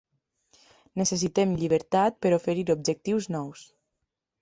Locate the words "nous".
3.39-3.73